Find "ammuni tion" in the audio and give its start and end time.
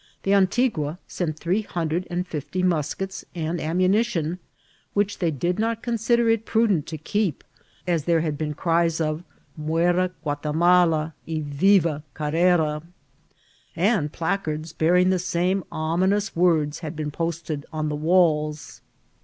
3.59-4.39